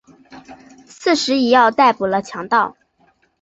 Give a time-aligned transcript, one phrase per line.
[0.87, 2.75] 刺史尹耀逮捕了强盗。